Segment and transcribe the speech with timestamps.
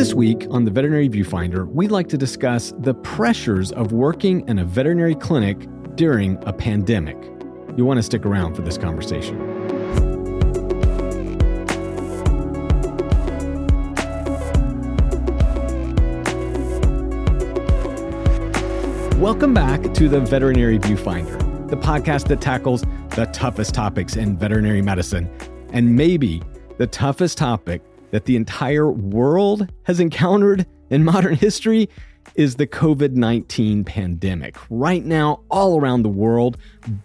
[0.00, 4.58] This week on the Veterinary Viewfinder, we'd like to discuss the pressures of working in
[4.58, 7.18] a veterinary clinic during a pandemic.
[7.76, 9.38] You want to stick around for this conversation.
[19.20, 22.84] Welcome back to the Veterinary Viewfinder, the podcast that tackles
[23.16, 25.30] the toughest topics in veterinary medicine,
[25.74, 26.42] and maybe
[26.78, 31.88] the toughest topic that the entire world has encountered in modern history
[32.34, 34.56] is the COVID 19 pandemic.
[34.68, 36.58] Right now, all around the world,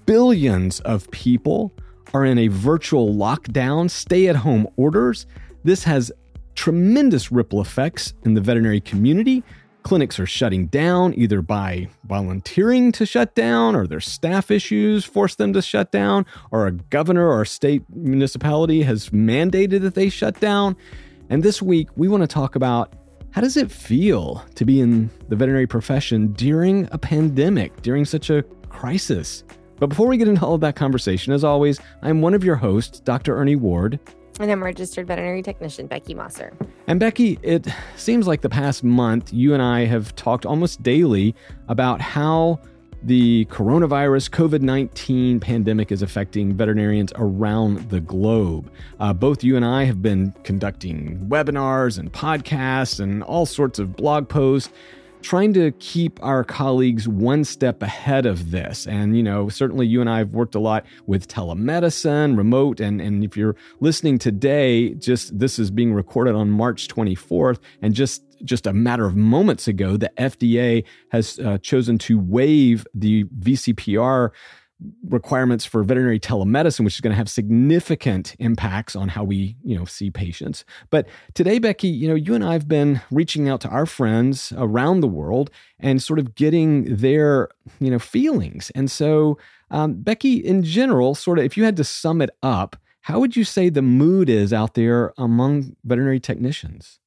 [0.05, 1.73] billions of people
[2.13, 5.25] are in a virtual lockdown, stay at home orders.
[5.63, 6.11] This has
[6.55, 9.43] tremendous ripple effects in the veterinary community.
[9.85, 15.35] Clinics are shutting down either by volunteering to shut down or their staff issues force
[15.35, 20.39] them to shut down, or a governor or state municipality has mandated that they shut
[20.39, 20.75] down.
[21.29, 22.95] And this week, we want to talk about
[23.29, 28.31] how does it feel to be in the veterinary profession during a pandemic, during such
[28.31, 29.43] a crisis?
[29.77, 32.55] But before we get into all of that conversation, as always, I'm one of your
[32.55, 33.37] hosts, Dr.
[33.37, 33.99] Ernie Ward.
[34.39, 36.51] And I'm registered veterinary technician Becky Mossor.
[36.87, 41.33] And Becky, it seems like the past month, you and I have talked almost daily
[41.69, 42.59] about how
[43.05, 48.71] the coronavirus COVID 19 pandemic is affecting veterinarians around the globe.
[48.99, 53.95] Uh, both you and I have been conducting webinars and podcasts and all sorts of
[53.95, 54.73] blog posts
[55.25, 58.85] trying to keep our colleagues one step ahead of this.
[58.85, 63.01] And, you know, certainly you and I have worked a lot with telemedicine, remote, and,
[63.01, 68.21] and if you're listening today, just this is being recorded on March 24th, and just
[68.43, 74.29] just a matter of moments ago, the FDA has uh, chosen to waive the VCPR
[75.07, 79.77] requirements for veterinary telemedicine which is going to have significant impacts on how we you
[79.77, 80.65] know see patients.
[80.89, 84.99] But today becky you know you and i've been reaching out to our friends around
[84.99, 88.71] the world and sort of getting their you know feelings.
[88.75, 89.37] And so
[89.71, 93.35] um, becky in general sort of if you had to sum it up how would
[93.35, 96.99] you say the mood is out there among veterinary technicians?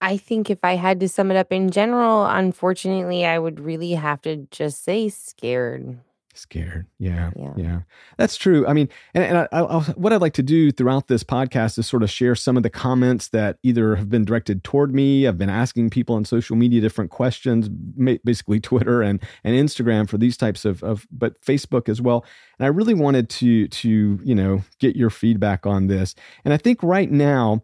[0.00, 3.92] I think if I had to sum it up in general, unfortunately, I would really
[3.92, 5.98] have to just say scared.
[6.36, 6.86] Scared.
[6.98, 7.30] Yeah.
[7.36, 7.52] Yeah.
[7.56, 7.80] yeah.
[8.18, 8.66] That's true.
[8.66, 11.86] I mean, and, and I, I'll, what I'd like to do throughout this podcast is
[11.86, 15.28] sort of share some of the comments that either have been directed toward me.
[15.28, 20.18] I've been asking people on social media different questions, basically Twitter and, and Instagram for
[20.18, 22.24] these types of, of, but Facebook as well.
[22.58, 26.16] And I really wanted to, to, you know, get your feedback on this.
[26.44, 27.62] And I think right now,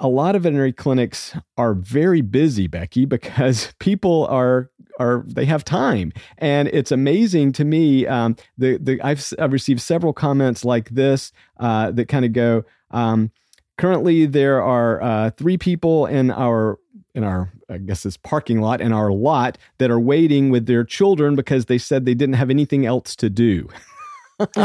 [0.00, 5.64] a lot of veterinary clinics are very busy, Becky, because people are are they have
[5.64, 8.06] time, and it's amazing to me.
[8.06, 12.64] Um, the the I've I've received several comments like this uh, that kind of go.
[12.90, 13.30] Um,
[13.76, 16.78] currently, there are uh, three people in our
[17.14, 20.84] in our I guess this parking lot in our lot that are waiting with their
[20.84, 23.68] children because they said they didn't have anything else to do.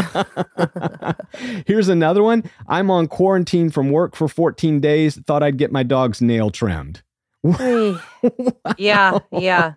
[1.65, 2.43] Here's another one.
[2.67, 5.15] I'm on quarantine from work for 14 days.
[5.25, 7.01] Thought I'd get my dog's nail trimmed.
[7.59, 7.99] wow.
[8.77, 9.73] Yeah, yeah.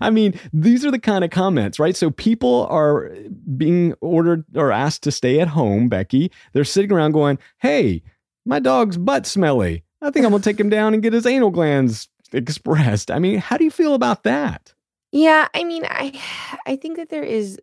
[0.00, 1.96] I mean, these are the kind of comments, right?
[1.96, 3.10] So people are
[3.56, 6.30] being ordered or asked to stay at home, Becky.
[6.52, 8.02] They're sitting around going, hey,
[8.44, 9.82] my dog's butt smelly.
[10.02, 13.10] I think I'm going to take him down and get his anal glands expressed.
[13.10, 14.74] I mean, how do you feel about that?
[15.12, 16.20] Yeah, I mean, I
[16.66, 17.58] I think that there is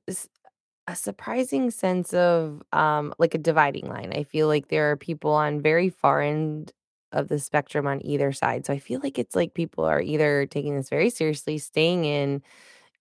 [0.87, 4.11] a surprising sense of um like a dividing line.
[4.15, 6.71] I feel like there are people on very far end
[7.13, 8.66] of the spectrum on either side.
[8.66, 12.41] So I feel like it's like people are either taking this very seriously, staying in,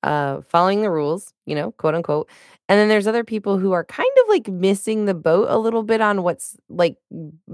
[0.02, 2.28] uh, following the rules, you know, quote unquote.
[2.68, 5.82] And then there's other people who are kind of like missing the boat a little
[5.84, 6.96] bit on what's like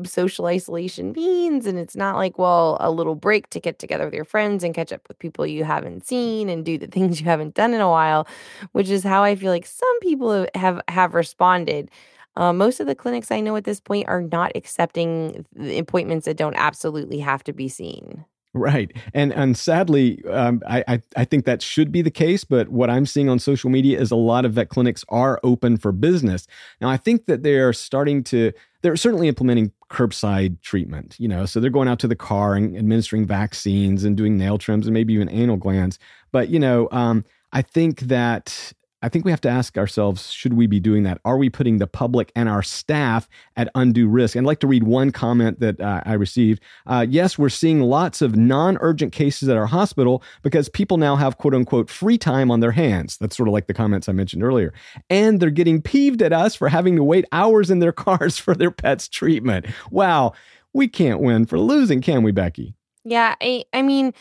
[0.04, 1.66] social isolation means.
[1.66, 4.74] And it's not like, well, a little break to get together with your friends and
[4.74, 7.80] catch up with people you haven't seen and do the things you haven't done in
[7.80, 8.26] a while,
[8.72, 11.90] which is how I feel like some people have have responded.
[12.38, 15.44] Uh, most of the clinics I know at this point are not accepting
[15.76, 18.24] appointments that don't absolutely have to be seen.
[18.54, 22.44] Right, and and sadly, um, I, I, I think that should be the case.
[22.44, 25.76] But what I'm seeing on social media is a lot of vet clinics are open
[25.76, 26.46] for business
[26.80, 26.88] now.
[26.88, 28.52] I think that they are starting to.
[28.80, 31.16] They're certainly implementing curbside treatment.
[31.18, 34.56] You know, so they're going out to the car and administering vaccines and doing nail
[34.56, 35.98] trims and maybe even anal glands.
[36.32, 40.54] But you know, um, I think that I think we have to ask ourselves should
[40.54, 41.20] we be doing that?
[41.24, 44.34] Are we putting the public and our staff at undue risk?
[44.34, 46.62] And I'd like to read one comment that uh, I received.
[46.86, 51.14] Uh, yes, we're seeing lots of non urgent cases at our hospital because people now
[51.14, 53.16] have quote unquote free time on their hands.
[53.18, 54.72] That's sort of like the comments I mentioned earlier.
[55.08, 58.54] And they're getting peeved at us for having to wait hours in their cars for
[58.54, 59.66] their pet's treatment.
[59.90, 60.32] Wow,
[60.72, 62.74] we can't win for losing, can we, Becky?
[63.04, 64.12] Yeah, I I mean,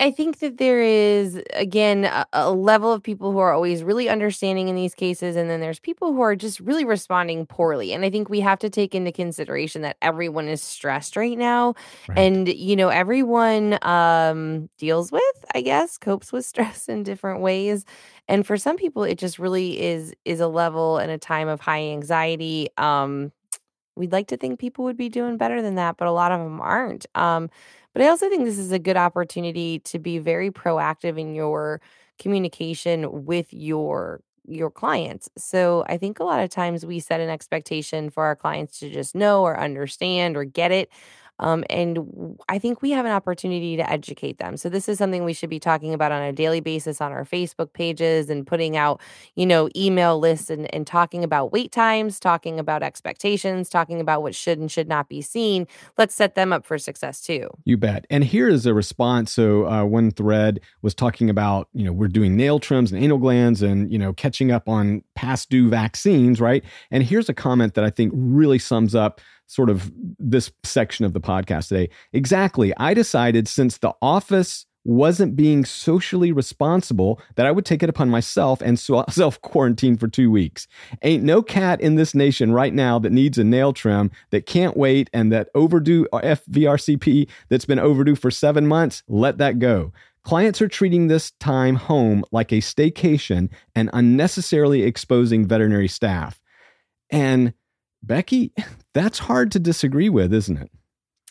[0.00, 4.08] I think that there is again a, a level of people who are always really
[4.08, 7.92] understanding in these cases and then there's people who are just really responding poorly.
[7.92, 11.74] And I think we have to take into consideration that everyone is stressed right now
[12.08, 12.18] Right.
[12.18, 17.84] and you know everyone um deals with, I guess, copes with stress in different ways.
[18.26, 21.60] And for some people it just really is is a level and a time of
[21.60, 22.68] high anxiety.
[22.78, 23.32] Um
[23.96, 26.40] we'd like to think people would be doing better than that, but a lot of
[26.40, 27.06] them aren't.
[27.14, 27.50] Um,
[27.92, 31.80] but I also think this is a good opportunity to be very proactive in your
[32.18, 35.28] communication with your your clients.
[35.38, 38.90] So I think a lot of times we set an expectation for our clients to
[38.90, 40.90] just know or understand or get it.
[41.40, 44.56] Um, and I think we have an opportunity to educate them.
[44.56, 47.24] So this is something we should be talking about on a daily basis on our
[47.24, 49.00] Facebook pages and putting out
[49.34, 54.22] you know, email lists and, and talking about wait times, talking about expectations, talking about
[54.22, 55.66] what should and should not be seen.
[55.98, 57.48] Let's set them up for success too.
[57.64, 58.06] You bet.
[58.10, 59.32] And here is a response.
[59.32, 63.18] So uh, one thread was talking about, you know, we're doing nail trims and anal
[63.18, 66.64] glands and, you know, catching up on past due vaccines, right?
[66.90, 69.20] And here's a comment that I think really sums up
[69.50, 71.90] sort of this section of the podcast today.
[72.12, 72.72] Exactly.
[72.76, 78.10] I decided since the office wasn't being socially responsible that I would take it upon
[78.10, 78.78] myself and
[79.10, 80.68] self quarantine for two weeks.
[81.02, 84.76] Ain't no cat in this nation right now that needs a nail trim that can't
[84.76, 89.02] wait and that overdue uh, FVRCP that's been overdue for seven months.
[89.08, 89.92] Let that go.
[90.22, 96.40] Clients are treating this time home like a staycation and unnecessarily exposing veterinary staff.
[97.10, 97.52] And
[98.02, 98.52] Becky,
[98.94, 100.70] that's hard to disagree with, isn't it?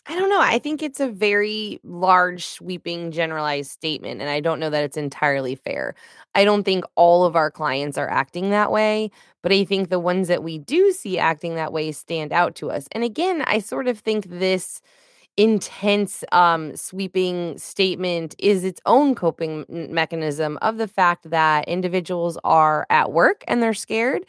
[0.06, 0.42] I don't know.
[0.42, 4.98] I think it's a very large, sweeping, generalized statement, and I don't know that it's
[4.98, 5.94] entirely fair.
[6.34, 9.12] I don't think all of our clients are acting that way,
[9.44, 12.72] but I think the ones that we do see acting that way stand out to
[12.72, 12.88] us.
[12.92, 14.82] And again, I sort of think this
[15.38, 22.86] intense um sweeping statement is its own coping mechanism of the fact that individuals are
[22.90, 24.26] at work and they're scared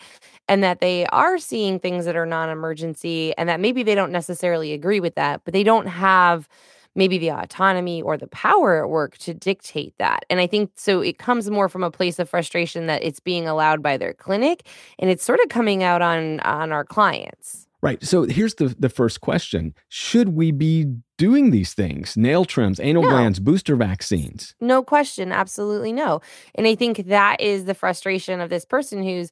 [0.50, 4.74] and that they are seeing things that are non-emergency and that maybe they don't necessarily
[4.74, 6.46] agree with that but they don't have
[6.94, 10.24] maybe the autonomy or the power at work to dictate that.
[10.28, 13.46] And I think so it comes more from a place of frustration that it's being
[13.46, 14.66] allowed by their clinic
[14.98, 17.68] and it's sort of coming out on on our clients.
[17.82, 18.04] Right.
[18.04, 20.86] So here's the, the first question Should we be
[21.16, 22.16] doing these things?
[22.16, 23.08] Nail trims, anal No.
[23.10, 24.54] glands, booster vaccines.
[24.60, 26.20] No question, absolutely no.
[26.56, 29.30] And I think that is the frustration of this person who's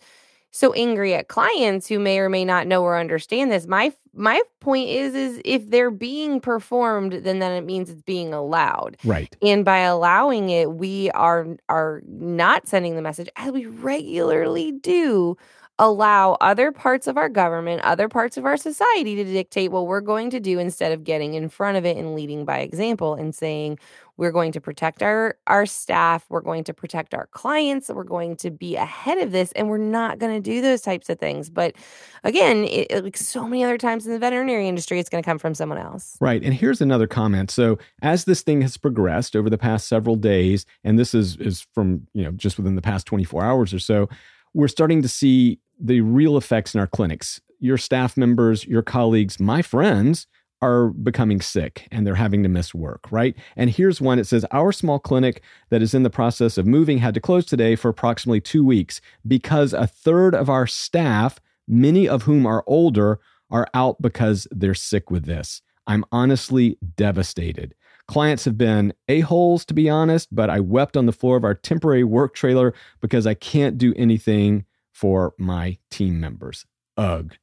[0.50, 3.67] so angry at clients who may or may not know or understand this.
[3.67, 8.33] My my point is is if they're being performed, then then it means it's being
[8.33, 8.97] allowed.
[9.05, 9.35] Right.
[9.43, 15.37] And by allowing it, we are are not sending the message as we regularly do
[15.79, 20.01] allow other parts of our government, other parts of our society to dictate what we're
[20.01, 23.35] going to do instead of getting in front of it and leading by example and
[23.35, 23.79] saying
[24.17, 28.35] we're going to protect our our staff, we're going to protect our clients, we're going
[28.35, 31.49] to be ahead of this and we're not going to do those types of things.
[31.49, 31.77] But
[32.25, 35.39] again, it, like so many other times in the veterinary industry it's going to come
[35.39, 36.17] from someone else.
[36.21, 36.43] Right.
[36.43, 37.53] And here's another comment.
[37.53, 41.65] So as this thing has progressed over the past several days, and this is is
[41.73, 44.09] from, you know, just within the past 24 hours or so,
[44.55, 47.41] we're starting to see the real effects in our clinics.
[47.61, 50.27] Your staff members, your colleagues, my friends
[50.61, 53.37] are becoming sick and they're having to miss work, right?
[53.57, 56.99] And here's one it says Our small clinic that is in the process of moving
[56.99, 62.09] had to close today for approximately two weeks because a third of our staff, many
[62.09, 65.62] of whom are older, are out because they're sick with this.
[65.87, 67.75] I'm honestly devastated.
[68.09, 71.55] Clients have been a-holes, to be honest, but I wept on the floor of our
[71.55, 74.64] temporary work trailer because I can't do anything
[74.99, 76.67] for my team members.
[76.97, 77.35] Ugh.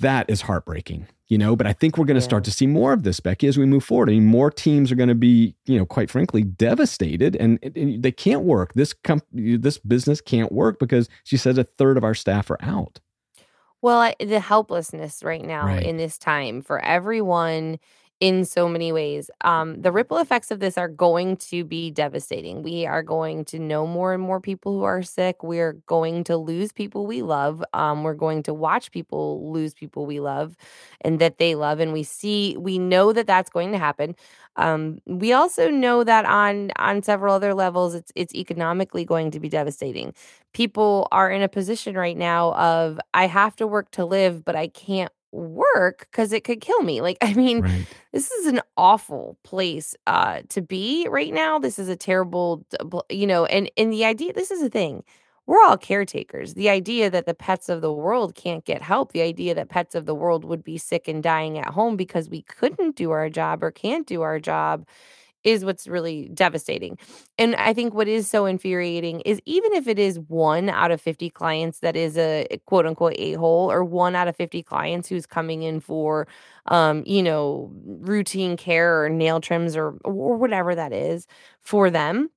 [0.00, 2.28] That is heartbreaking, you know, but I think we're going to Yeah.
[2.28, 4.10] start to see more of this, Becky, as we move forward.
[4.10, 8.02] I mean, more teams are going to be, you know, quite frankly, devastated and, and
[8.02, 8.74] they can't work.
[8.74, 12.62] This com- this business can't work because she says a third of our staff are
[12.62, 13.00] out.
[13.80, 15.82] Well, I, the helplessness right now Right.
[15.84, 17.78] in this time for everyone
[18.22, 19.30] in so many ways.
[19.40, 22.62] Um, the ripple effects of this are going to be devastating.
[22.62, 25.42] We are going to know more and more people who are sick.
[25.42, 27.64] We're going to lose people we love.
[27.74, 30.56] Um, we're going to watch people lose people we love
[31.00, 31.80] and that they love.
[31.80, 34.14] And we see, we know that that's going to happen.
[34.56, 39.40] Um, we also know that on on several other levels, it's it's economically going to
[39.40, 40.14] be devastating
[40.52, 44.54] people are in a position right now of I have to work to live, but
[44.56, 47.00] I can't work because it could kill me.
[47.00, 47.86] Like, I mean, Right.
[48.12, 51.58] this is an awful place uh, to be right now.
[51.58, 52.64] This is a terrible,
[53.10, 54.32] you know, and and the idea.
[54.32, 55.04] This is the thing.
[55.46, 56.54] we're all caretakers.
[56.54, 59.94] The idea that the pets of the world can't get help, the idea that pets
[59.96, 63.28] of the world would be sick and dying at home because we couldn't do our
[63.28, 64.86] job or can't do our job
[65.44, 66.98] is what's really devastating.
[67.38, 71.00] And I think what is so infuriating is even if it is one out of
[71.00, 75.08] 50 clients that is a quote unquote a hole, or one out of 50 clients
[75.08, 76.26] who's coming in for,
[76.66, 81.26] um, you know, routine care or nail trims or, or whatever that is
[81.60, 82.30] for them.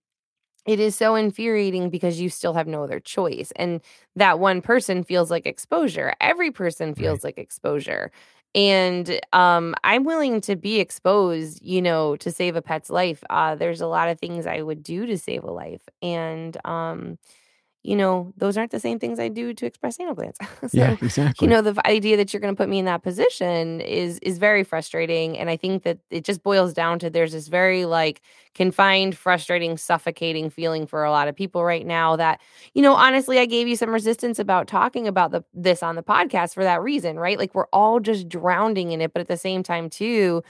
[0.65, 3.53] It is so infuriating because you still have no other choice.
[3.55, 3.81] And
[4.15, 6.15] that one person feels like exposure.
[6.19, 7.25] Every person feels right.
[7.25, 8.11] like exposure
[8.55, 13.55] and um, i'm willing to be exposed you know to save a pet's life uh,
[13.55, 15.81] there's a lot of things i would do to save a life.
[16.01, 17.17] And um,
[17.85, 20.39] you know, those aren't the same things I do to express anal glands.
[20.61, 21.45] so, yeah, exactly.
[21.45, 24.39] You know, the idea that you're going to put me in that position is is
[24.39, 28.21] very frustrating, and I think that it just boils down to there's this very like
[28.55, 32.15] confined, frustrating, suffocating feeling for a lot of people right now.
[32.15, 32.41] That
[32.73, 36.03] you know, honestly, I gave you some resistance about talking about the this on the
[36.03, 37.37] podcast for that reason, right?
[37.37, 40.43] Like we're all just drowning in it, but at the same time, too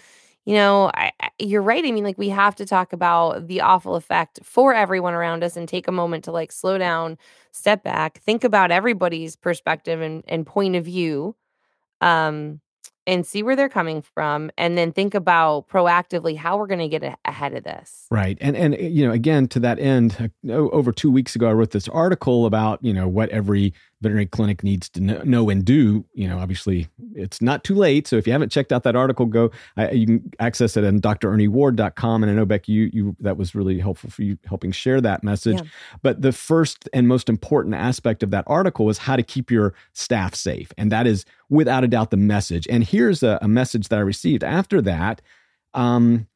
[0.46, 1.84] you know, I, you're right.
[1.84, 5.58] I mean, like, we have to talk about the awful effect for everyone around us
[5.58, 7.18] and take a moment to like slow down,
[7.52, 11.36] step back, think about everybody's perspective and, and point of view.
[12.02, 12.62] Um,
[13.08, 16.88] and see where they're coming from and then think about proactively how we're going to
[16.88, 20.54] get a- ahead of this right and and you know again to that end uh,
[20.54, 23.74] over 2 weeks ago I wrote this article about you know what every
[24.06, 28.08] veterinary clinic needs to know and do you know obviously it's not too late.
[28.08, 31.02] So if you haven't checked out that article go uh, you can access it on
[31.02, 35.02] drernieward.com and i know becky you, you that was really helpful for you helping share
[35.02, 35.60] that message.
[35.62, 35.68] Yeah.
[36.02, 39.74] but the first and most important aspect of that article was how to keep your
[39.94, 40.72] staff safe.
[40.78, 42.68] And that is without a doubt the message.
[42.70, 45.22] And here's a, a message that i received after that.
[45.74, 46.28] Um,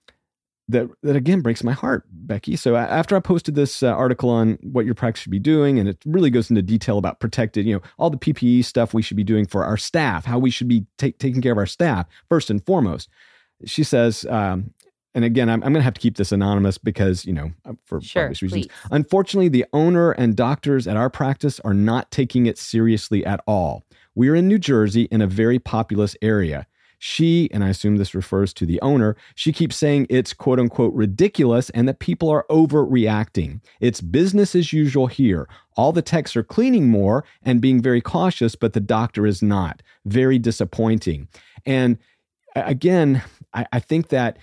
[0.70, 2.56] that that again breaks my heart, Becky.
[2.56, 5.90] So after I posted this uh, article on what your practice should be doing, and
[5.90, 9.18] it really goes into detail about protected, you know, all the PPE stuff we should
[9.18, 12.08] be doing for our staff, how we should be take, taking care of our staff
[12.30, 13.10] first and foremost.
[13.66, 14.74] She says, um,
[15.16, 17.74] and again, I'm, I'm going to have to keep this anonymous because you know uh,
[17.86, 18.68] for sure, obvious reasons.
[18.68, 18.74] Please.
[18.92, 23.86] Unfortunately, the owner and doctors at our practice are not taking it seriously at all.
[24.14, 26.68] We're in New Jersey in a very populous area.
[27.00, 30.94] She, and I assume this refers to the owner, she keeps saying it's quote unquote
[30.94, 33.62] ridiculous and that people are overreacting.
[33.80, 35.48] It's business as usual here.
[35.78, 39.82] All the techs are cleaning more and being very cautious, but the doctor is not.
[40.06, 41.30] Very disappointing.
[41.66, 41.98] And
[42.56, 44.38] again, I, I think that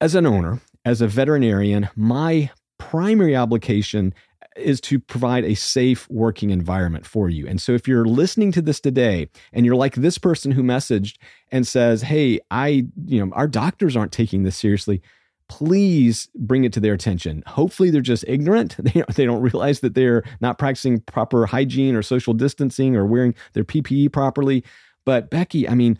[0.00, 4.14] as an owner, as a veterinarian, my primary obligation
[4.58, 7.46] is to provide a safe working environment for you.
[7.46, 11.16] And so if you're listening to this today and you're like this person who messaged
[11.50, 15.02] and says, "Hey, I, you know, our doctors aren't taking this seriously."
[15.50, 17.42] Please bring it to their attention.
[17.46, 18.76] Hopefully, they're just ignorant.
[18.82, 23.34] They, they don't realize that they're not practicing proper hygiene or social distancing or wearing
[23.54, 24.62] their PPE properly.
[25.06, 25.98] But Becky, I mean,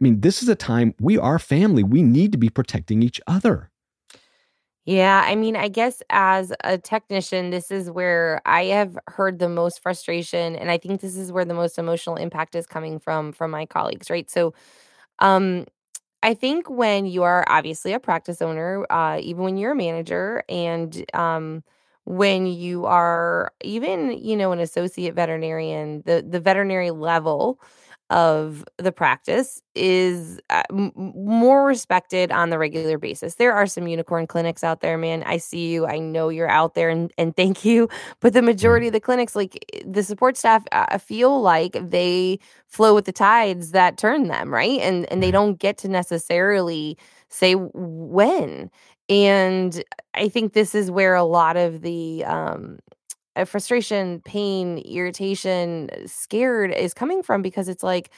[0.00, 1.82] I mean, this is a time we are family.
[1.82, 3.69] We need to be protecting each other.
[4.86, 9.48] Yeah, I mean, I guess as a technician, this is where I have heard the
[9.48, 13.32] most frustration and I think this is where the most emotional impact is coming from
[13.32, 14.28] from my colleagues, right?
[14.30, 14.54] So,
[15.20, 15.66] um
[16.22, 20.44] I think when you are obviously a practice owner, uh even when you're a manager
[20.48, 21.64] and um
[22.06, 27.60] when you are even, you know, an associate veterinarian, the the veterinary level,
[28.10, 33.36] of the practice is uh, m- more respected on the regular basis.
[33.36, 35.22] There are some unicorn clinics out there, man.
[35.22, 35.86] I see you.
[35.86, 37.88] I know you're out there and, and thank you.
[38.20, 42.94] But the majority of the clinics, like the support staff, I feel like they flow
[42.94, 44.80] with the tides that turn them, right?
[44.80, 46.98] And and they don't get to necessarily
[47.28, 48.70] say when.
[49.08, 49.82] And
[50.14, 52.78] I think this is where a lot of the um,
[53.48, 58.10] frustration, pain, irritation, scared is coming from because it's like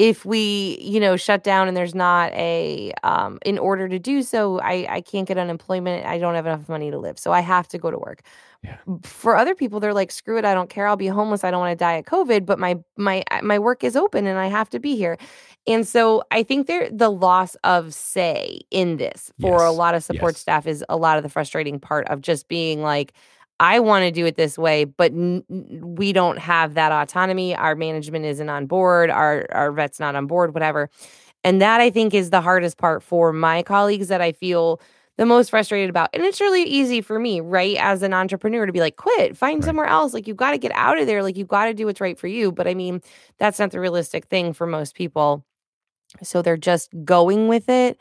[0.00, 4.22] if we you know shut down and there's not a um in order to do
[4.22, 7.40] so i i can't get unemployment i don't have enough money to live so i
[7.40, 8.22] have to go to work
[8.64, 8.78] yeah.
[9.02, 11.60] for other people they're like screw it i don't care i'll be homeless i don't
[11.60, 14.70] want to die of covid but my my my work is open and i have
[14.70, 15.18] to be here
[15.66, 19.68] and so i think there the loss of say in this for yes.
[19.68, 20.40] a lot of support yes.
[20.40, 23.12] staff is a lot of the frustrating part of just being like
[23.60, 27.54] I want to do it this way, but n- we don't have that autonomy.
[27.54, 29.10] Our management isn't on board.
[29.10, 30.54] Our our vet's not on board.
[30.54, 30.90] Whatever,
[31.44, 34.80] and that I think is the hardest part for my colleagues that I feel
[35.18, 36.08] the most frustrated about.
[36.14, 39.56] And it's really easy for me, right, as an entrepreneur to be like, quit, find
[39.56, 39.64] right.
[39.64, 40.14] somewhere else.
[40.14, 41.22] Like you've got to get out of there.
[41.22, 42.50] Like you've got to do what's right for you.
[42.50, 43.02] But I mean,
[43.38, 45.44] that's not the realistic thing for most people.
[46.22, 47.98] So they're just going with it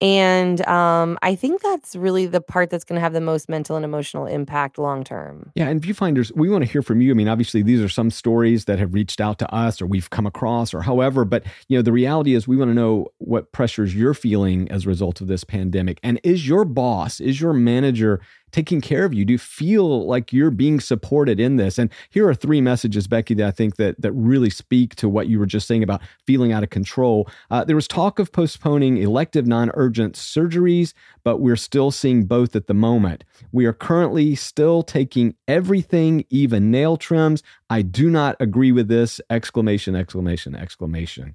[0.00, 3.76] And um, I think that's really the part that's going to have the most mental
[3.76, 5.52] and emotional impact long term.
[5.54, 5.68] Yeah.
[5.68, 7.10] And viewfinders, we want to hear from you.
[7.10, 10.08] I mean, obviously, these are some stories that have reached out to us or we've
[10.08, 11.24] come across or however.
[11.26, 14.86] But, you know, the reality is we want to know what pressures you're feeling as
[14.86, 16.00] a result of this pandemic.
[16.02, 18.20] And is your boss, is your manager
[18.52, 19.24] taking care of you?
[19.24, 21.78] Do you feel like you're being supported in this?
[21.78, 25.28] And here are three messages, Becky, that I think that that really speak to what
[25.28, 27.28] you were just saying about feeling out of control.
[27.50, 30.92] Uh, there was talk of postponing elective non-urgent surgeries,
[31.24, 33.24] but we're still seeing both at the moment.
[33.52, 37.42] We are currently still taking everything, even nail trims.
[37.68, 39.20] I do not agree with this!
[39.30, 39.94] Exclamation!
[39.94, 40.54] Exclamation!
[40.54, 41.34] Exclamation!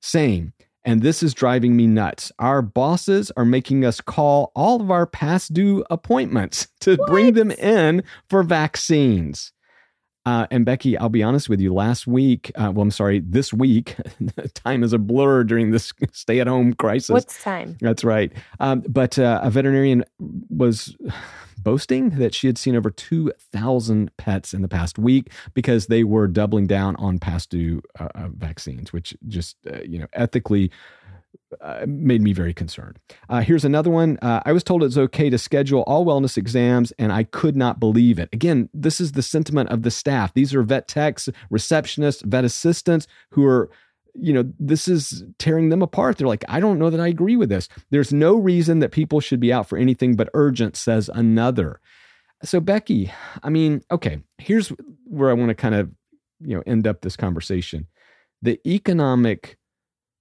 [0.00, 0.52] Same.
[0.86, 2.30] And this is driving me nuts.
[2.38, 7.08] Our bosses are making us call all of our past due appointments to what?
[7.08, 9.52] bring them in for vaccines.
[10.24, 11.74] Uh, and Becky, I'll be honest with you.
[11.74, 13.96] Last week, uh, well, I'm sorry, this week,
[14.54, 17.10] time is a blur during this stay-at-home crisis.
[17.10, 17.76] What's time?
[17.80, 18.32] That's right.
[18.58, 20.04] Um, but uh, a veterinarian
[20.48, 20.96] was
[21.66, 26.28] boasting that she had seen over 2,000 pets in the past week because they were
[26.28, 30.70] doubling down on past due uh, uh, vaccines, which just, uh, you know, ethically
[31.60, 33.00] uh, made me very concerned.
[33.28, 34.16] Uh, here's another one.
[34.22, 37.80] Uh, I was told it's okay to schedule all wellness exams, and I could not
[37.80, 38.28] believe it.
[38.32, 40.34] Again, this is the sentiment of the staff.
[40.34, 43.70] These are vet techs, receptionists, vet assistants who are
[44.18, 46.18] you know, this is tearing them apart.
[46.18, 47.68] They're like, I don't know that I agree with this.
[47.90, 51.80] There's no reason that people should be out for anything but urgent, says another.
[52.42, 54.68] So, Becky, I mean, okay, here's
[55.04, 55.90] where I want to kind of,
[56.40, 57.86] you know, end up this conversation.
[58.42, 59.56] The economic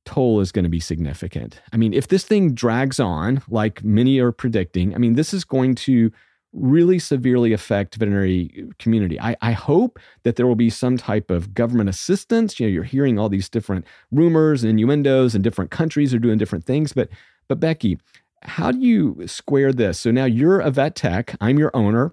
[0.06, 1.62] toll is going to be significant.
[1.74, 5.44] I mean, if this thing drags on, like many are predicting, I mean, this is
[5.44, 6.12] going to
[6.56, 9.20] really severely affect veterinary community.
[9.20, 12.60] I, I hope that there will be some type of government assistance.
[12.60, 16.38] You know, you're hearing all these different rumors and innuendos, and different countries are doing
[16.38, 16.94] different things.
[16.94, 17.10] But
[17.48, 18.00] but Becky,
[18.44, 20.00] how do you square this?
[20.00, 21.36] So now you're a vet tech.
[21.42, 22.12] I'm your owner.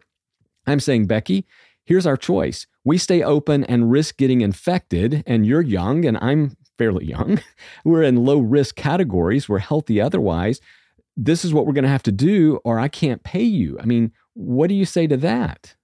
[0.66, 1.46] I'm saying, Becky,
[1.84, 2.66] here's our choice.
[2.84, 7.40] We stay open and risk getting infected, and you're young, and I'm fairly young.
[7.84, 9.48] We're in low risk categories.
[9.48, 10.60] We're healthy otherwise.
[11.16, 13.78] This is what we're going to have to do, or I can't pay you.
[13.80, 15.74] I mean, what do you say to that?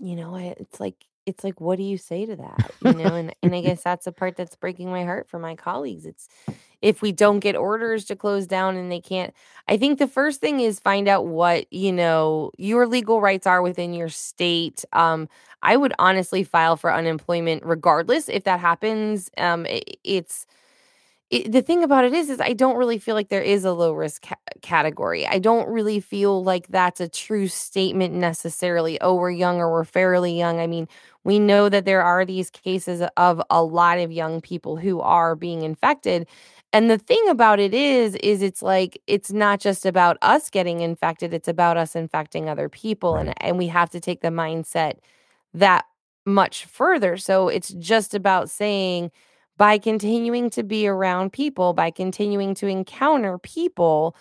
[0.00, 0.94] You know, it's like
[1.28, 2.70] it's like what do you say to that?
[2.82, 5.54] You know, and and I guess that's the part that's breaking my heart for my
[5.56, 6.06] colleagues.
[6.06, 6.28] It's
[6.80, 9.34] if we don't get orders to close down and they can't
[9.66, 13.60] I think the first thing is find out what, you know, your legal rights are
[13.60, 14.84] within your state.
[14.94, 15.28] Um
[15.62, 19.30] I would honestly file for unemployment regardless if that happens.
[19.36, 20.46] Um it, it's
[21.30, 23.72] it, the thing about it is is i don't really feel like there is a
[23.72, 25.26] low risk ca- category.
[25.26, 29.84] I don't really feel like that's a true statement necessarily oh we're young or we're
[29.84, 30.60] fairly young.
[30.60, 30.88] I mean
[31.24, 35.36] we know that there are these cases of a lot of young people who are
[35.36, 36.26] being infected
[36.72, 40.80] and the thing about it is is it's like it's not just about us getting
[40.80, 43.28] infected it's about us infecting other people right.
[43.28, 44.94] and and we have to take the mindset
[45.54, 45.84] that
[46.28, 47.16] much further.
[47.16, 49.10] So it's just about saying
[49.58, 54.16] by continuing to be around people, by continuing to encounter people,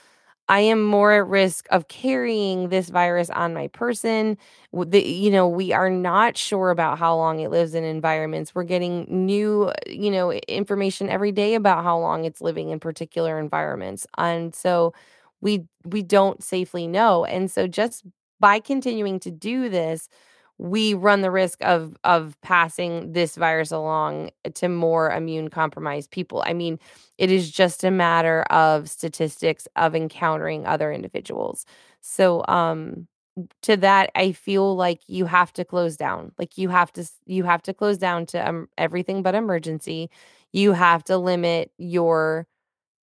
[0.50, 4.38] I am more at risk of carrying this virus on my person.
[4.74, 8.56] The, you know, we are not sure about how long it lives in environments.
[8.56, 13.40] We're getting new, you know, information every day about how long it's living in particular
[13.40, 14.08] environments.
[14.18, 14.94] And so
[15.42, 17.26] we we don't safely know.
[17.26, 18.04] And so just
[18.40, 20.10] by continuing to do this,
[20.60, 26.44] we run the risk of of passing this virus along to more immune compromised people.
[26.46, 26.80] I mean,
[27.18, 31.66] it is just a matter of statistics of encountering other individuals.
[32.02, 33.08] So um
[33.64, 36.32] to that I feel like you have to close down.
[36.40, 40.10] Like you have to you have to close down to um, everything but emergency.
[40.54, 42.48] You have to limit your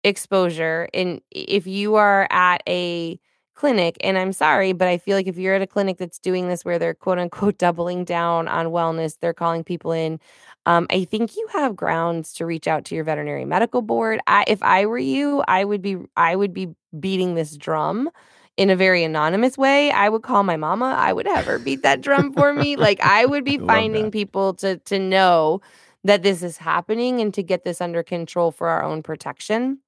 [0.04, 3.20] exposure and if you are at a
[3.56, 3.98] clinic.
[4.02, 6.66] And I'm sorry, but I feel like if you're at a clinic that's doing this
[6.66, 10.20] where they're quote unquote doubling down on wellness, they're calling people in.
[10.66, 14.20] Um, I think you have grounds to reach out to your veterinary medical board.
[14.28, 18.10] I, if I were you, I would be I would be beating this drum
[18.56, 19.92] in a very anonymous way.
[19.92, 20.96] I would call my mama.
[20.98, 22.76] I would have her beat that drum for me.
[22.76, 25.62] Like I would be finding people to to know
[26.04, 29.80] that this is happening and to get this under control for our own protection.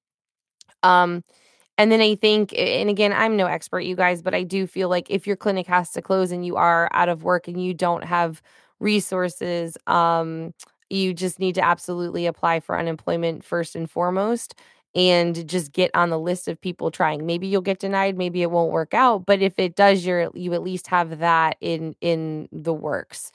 [0.83, 1.23] Um,
[1.77, 4.89] and then I think, and again, I'm no expert, you guys, but I do feel
[4.89, 7.73] like if your clinic has to close and you are out of work and you
[7.73, 8.41] don't have
[8.79, 10.53] resources, um,
[10.89, 14.55] you just need to absolutely apply for unemployment first and foremost
[14.93, 17.25] and just get on the list of people trying.
[17.25, 20.53] Maybe you'll get denied, maybe it won't work out, but if it does, you're you
[20.53, 23.31] at least have that in in the works.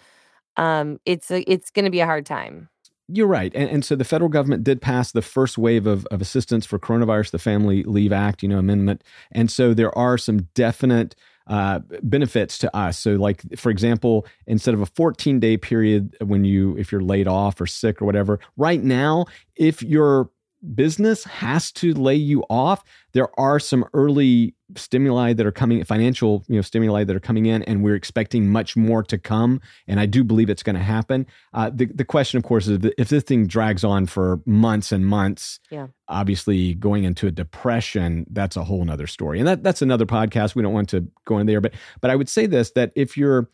[0.57, 2.69] Um, it's a, it's going to be a hard time.
[3.13, 3.53] You're right.
[3.55, 6.79] And, and, so the federal government did pass the first wave of, of assistance for
[6.79, 9.03] coronavirus, the Family Leave Act, you know, amendment.
[9.33, 12.99] And so there are some definite uh, benefits to us.
[12.99, 17.27] So, like for example, instead of a 14 day period when you if you're laid
[17.27, 19.25] off or sick or whatever, right now,
[19.57, 20.31] if you're
[20.75, 26.45] business has to lay you off, there are some early stimuli that are coming, financial
[26.49, 29.61] you know stimuli that are coming in, and we're expecting much more to come.
[29.89, 31.27] And I do believe it's going to happen.
[31.53, 35.07] Uh, the the question, of course, is if this thing drags on for months and
[35.07, 35.61] months.
[35.71, 35.89] Yeah.
[36.09, 40.55] Obviously, going into a depression, that's a whole other story, and that that's another podcast.
[40.55, 43.17] We don't want to go in there, but but I would say this: that if
[43.17, 43.49] you're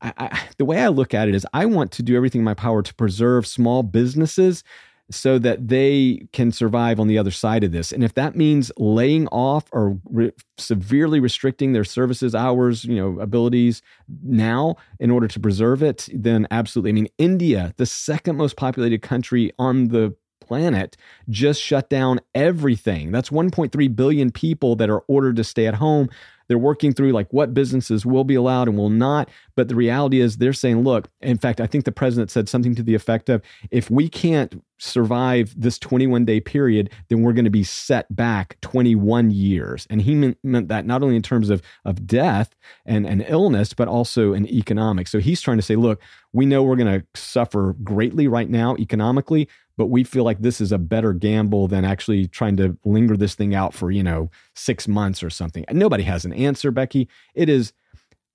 [0.00, 2.44] I, I, the way I look at it is, I want to do everything in
[2.44, 4.64] my power to preserve small businesses
[5.10, 7.92] so that they can survive on the other side of this.
[7.92, 13.20] And if that means laying off or re- severely restricting their services hours, you know,
[13.20, 13.82] abilities
[14.22, 16.90] now in order to preserve it, then absolutely.
[16.90, 20.96] I mean, India, the second most populated country on the planet
[21.28, 23.10] just shut down everything.
[23.10, 26.08] That's 1.3 billion people that are ordered to stay at home.
[26.48, 29.28] They're working through like what businesses will be allowed and will not.
[29.56, 32.74] But the reality is they're saying, look, in fact, I think the president said something
[32.74, 37.44] to the effect of if we can't survive this 21 day period, then we're going
[37.44, 39.86] to be set back 21 years.
[39.88, 42.54] And he meant, meant that not only in terms of, of death
[42.84, 45.10] and, and illness, but also in economics.
[45.10, 46.00] So he's trying to say, look,
[46.32, 50.60] we know we're going to suffer greatly right now economically, but we feel like this
[50.60, 54.30] is a better gamble than actually trying to linger this thing out for, you know,
[54.54, 55.64] six months or something.
[55.68, 57.08] And nobody has an answer, Becky.
[57.34, 57.72] It is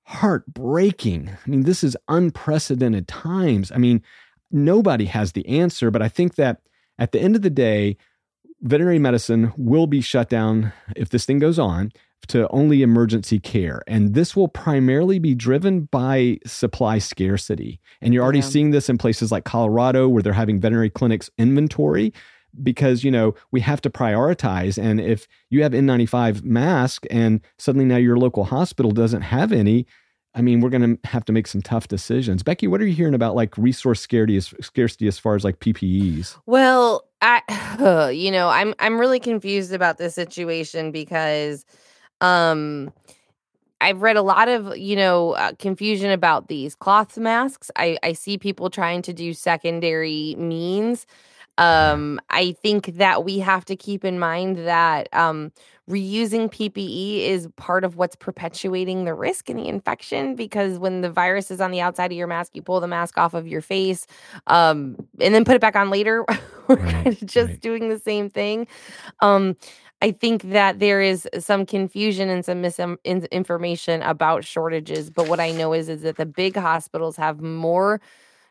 [0.04, 1.30] heartbreaking.
[1.30, 3.72] I mean, this is unprecedented times.
[3.72, 4.02] I mean,
[4.52, 6.62] nobody has the answer, but I think that
[6.98, 7.96] at the end of the day,
[8.62, 11.92] veterinary medicine will be shut down if this thing goes on
[12.28, 13.82] to only emergency care.
[13.88, 17.80] And this will primarily be driven by supply scarcity.
[18.02, 18.46] And you're already yeah.
[18.46, 22.14] seeing this in places like Colorado where they're having veterinary clinics inventory
[22.64, 27.86] because you know we have to prioritize and if you have N95 mask and suddenly
[27.86, 29.86] now your local hospital doesn't have any
[30.36, 32.44] I mean, we're going to have to make some tough decisions.
[32.44, 36.38] Becky, what are you hearing about like resource scarcity, scarcity as far as like PPEs?
[36.46, 37.42] Well, I,
[37.80, 41.66] uh, you know, I'm I'm really confused about this situation because
[42.22, 42.92] um,
[43.82, 47.72] I've read a lot of, you know, uh, confusion about these cloth masks.
[47.78, 51.06] I, I see people trying to do secondary means.
[51.58, 55.52] Um, I think that we have to keep in mind that um,
[55.90, 61.10] reusing PPE is part of what's perpetuating the risk in the infection because when the
[61.10, 63.62] virus is on the outside of your mask, you pull the mask off of your
[63.62, 64.06] face
[64.48, 66.24] um, and then put it back on later.
[66.68, 67.62] We're right, kind of just right.
[67.62, 68.68] doing the same thing.
[69.22, 69.58] Um,
[70.02, 75.10] I think that there is some confusion and some misinformation about shortages.
[75.10, 78.00] But what I know is, is that the big hospitals have more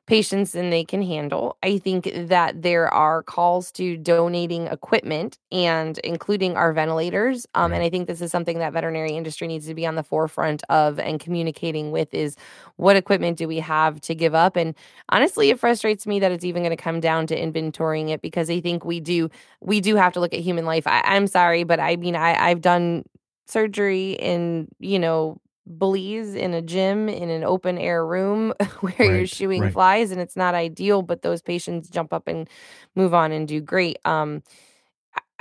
[0.08, 1.58] patients than they can handle.
[1.62, 7.46] I think that there are calls to donating equipment and including our ventilators.
[7.54, 10.02] Um, and I think this is something that veterinary industry needs to be on the
[10.02, 12.36] forefront of and communicating with is
[12.76, 14.56] what equipment do we have to give up?
[14.56, 14.74] And
[15.10, 18.48] honestly, it frustrates me that it's even going to come down to inventorying it because
[18.50, 19.28] I think we do
[19.60, 20.86] we do have to look at human life.
[20.86, 23.04] I, I'm sorry, but I mean I, I've done
[23.46, 25.38] surgery in you know
[25.76, 29.72] Belize in a gym in an open air room where right, you're shooing right.
[29.72, 32.48] flies and it's not ideal, but those patients jump up and
[32.94, 33.98] move on and do great.
[34.04, 34.42] Um,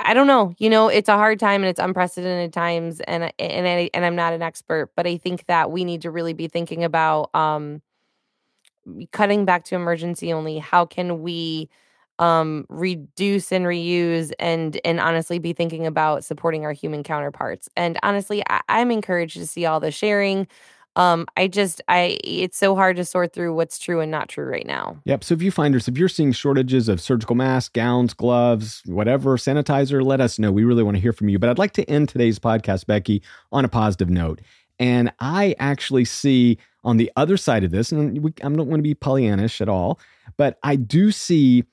[0.00, 0.54] I don't know.
[0.58, 4.16] You know, it's a hard time and it's unprecedented times, and and I, and I'm
[4.16, 7.82] not an expert, but I think that we need to really be thinking about um,
[9.12, 10.58] cutting back to emergency only.
[10.58, 11.68] How can we
[12.18, 17.68] um, reduce and reuse and and honestly be thinking about supporting our human counterparts.
[17.76, 20.46] And honestly, I, I'm encouraged to see all the sharing.
[20.96, 24.46] Um, I just I it's so hard to sort through what's true and not true
[24.46, 24.96] right now.
[25.04, 25.22] Yep.
[25.22, 29.36] So if you find us, if you're seeing shortages of surgical masks, gowns, gloves, whatever,
[29.36, 30.50] sanitizer, let us know.
[30.50, 31.38] We really want to hear from you.
[31.38, 34.40] But I'd like to end today's podcast, Becky, on a positive note.
[34.80, 38.78] And I actually see on the other side of this, and we, I'm not going
[38.78, 39.98] to be Pollyannish at all,
[40.36, 41.64] but I do see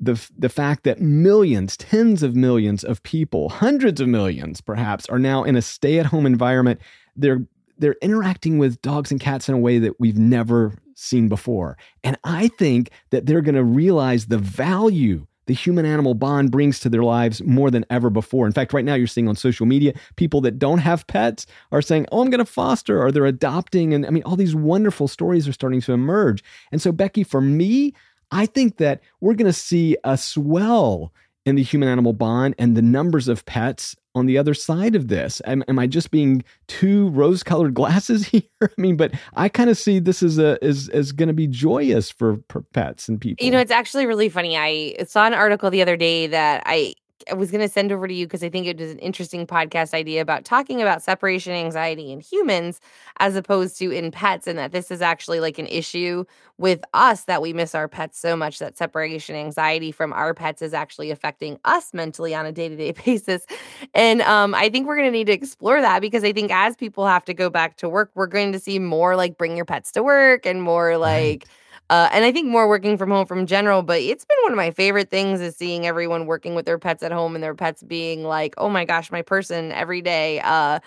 [0.00, 5.18] the, the fact that millions, tens of millions of people, hundreds of millions perhaps, are
[5.18, 6.80] now in a stay at home environment.
[7.16, 7.46] They're,
[7.78, 11.76] they're interacting with dogs and cats in a way that we've never seen before.
[12.02, 16.80] And I think that they're going to realize the value the human animal bond brings
[16.80, 18.46] to their lives more than ever before.
[18.46, 21.82] In fact, right now you're seeing on social media people that don't have pets are
[21.82, 23.92] saying, Oh, I'm going to foster, or they're adopting.
[23.92, 26.42] And I mean, all these wonderful stories are starting to emerge.
[26.72, 27.94] And so, Becky, for me,
[28.34, 31.12] I think that we're going to see a swell
[31.46, 35.08] in the human animal bond and the numbers of pets on the other side of
[35.08, 35.40] this?
[35.44, 38.42] Am, am I just being too rose colored glasses here?
[38.62, 41.46] I mean, but I kind of see this as a as as going to be
[41.46, 43.44] joyous for, for pets and people.
[43.44, 44.56] You know, it's actually really funny.
[44.56, 46.94] I saw an article the other day that I
[47.30, 49.46] I was going to send over to you because I think it was an interesting
[49.46, 52.80] podcast idea about talking about separation anxiety in humans
[53.18, 56.24] as opposed to in pets, and that this is actually like an issue
[56.58, 60.62] with us that we miss our pets so much that separation anxiety from our pets
[60.62, 63.46] is actually affecting us mentally on a day to day basis.
[63.94, 66.76] And um, I think we're going to need to explore that because I think as
[66.76, 69.66] people have to go back to work, we're going to see more like bring your
[69.66, 71.44] pets to work and more like.
[71.44, 71.48] Right
[71.90, 74.56] uh, and I think more working from home from general, but it's been one of
[74.56, 77.82] my favorite things is seeing everyone working with their pets at home and their pets
[77.82, 80.40] being like, oh my gosh, my person every day.
[80.40, 80.80] Uh,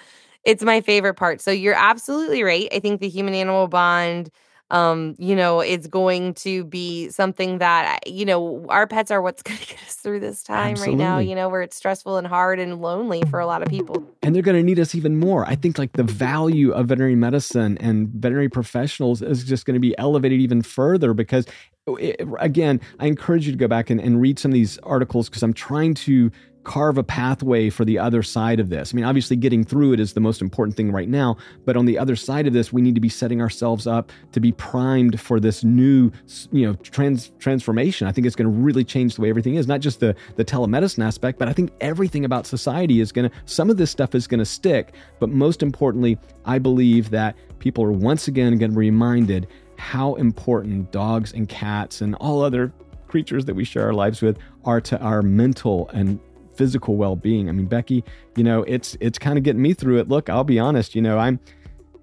[0.43, 1.41] it's my favorite part.
[1.41, 2.67] So you're absolutely right.
[2.73, 4.29] I think the human animal bond
[4.69, 9.41] um, you know, it's going to be something that, you know, our pets are what's
[9.43, 10.95] going to get us through this time Absolutely.
[10.95, 13.69] right now, you know, where it's stressful and hard and lonely for a lot of
[13.69, 14.03] people.
[14.21, 15.45] And they're going to need us even more.
[15.45, 19.79] I think like the value of veterinary medicine and veterinary professionals is just going to
[19.79, 21.45] be elevated even further because
[21.87, 25.29] it, again, I encourage you to go back and, and read some of these articles
[25.29, 26.31] because I'm trying to
[26.67, 28.93] carve a pathway for the other side of this.
[28.93, 31.37] I mean, obviously, getting through it is the most important thing right now.
[31.65, 34.41] But on the other side of this, we need to be setting ourselves up to
[34.41, 36.11] be primed for this new,
[36.51, 38.05] you know, trans transformation.
[38.05, 39.65] I think it's going to really change the way everything is.
[39.65, 43.35] Not just the the telemedicine aspect, but I think everything about society is going to.
[43.45, 47.83] Some of this stuff is going to stick, but most importantly, I believe that people
[47.85, 52.73] are once again going to be reminded how important dogs and cats and all other
[53.07, 56.19] creatures that we share our lives with are to our mental and
[56.57, 57.49] physical well-being.
[57.49, 58.03] I mean, Becky,
[58.35, 60.09] you know, it's it's kind of getting me through it.
[60.09, 61.39] Look, I'll be honest, you know, I'm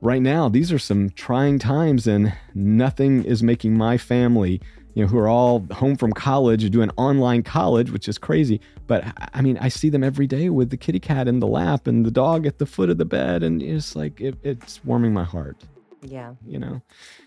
[0.00, 4.60] right now these are some trying times and nothing is making my family,
[4.94, 9.04] you know, who are all home from college doing online college, which is crazy, but
[9.32, 12.04] I mean, I see them every day with the kitty cat in the lap and
[12.04, 15.24] the dog at the foot of the bed and it's like it, it's warming my
[15.24, 15.64] heart.
[16.02, 16.34] Yeah.
[16.46, 16.82] You know.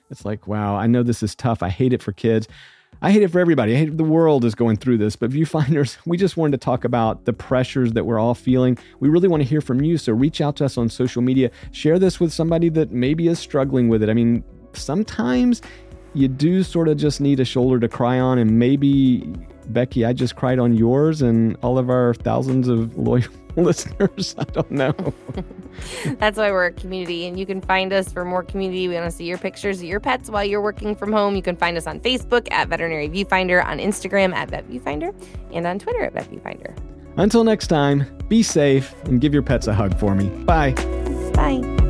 [0.10, 1.62] It's like, wow, I know this is tough.
[1.62, 2.48] I hate it for kids.
[3.02, 3.76] I hate it for everybody.
[3.76, 5.16] I hate the world is going through this.
[5.16, 8.78] But viewfinders, we just wanted to talk about the pressures that we're all feeling.
[9.00, 9.98] We really want to hear from you.
[9.98, 11.52] So reach out to us on social media.
[11.72, 14.10] Share this with somebody that maybe is struggling with it.
[14.10, 15.62] I mean, sometimes
[16.18, 18.38] you do sort of just need a shoulder to cry on.
[18.38, 19.34] And maybe,
[19.68, 24.36] Becky, I just cried on yours and all of our thousands of loyal listeners.
[24.38, 24.94] I don't know.
[26.18, 27.28] That's why we're a community.
[27.28, 28.88] And you can find us for more community.
[28.88, 31.36] We want to see your pictures of your pets while you're working from home.
[31.36, 35.14] You can find us on Facebook at Veterinary Viewfinder, on Instagram at Vet Viewfinder,
[35.54, 36.76] and on Twitter at Vet Viewfinder.
[37.18, 40.30] Until next time, be safe and give your pets a hug for me.
[40.46, 40.74] Bye.
[41.34, 41.87] Bye.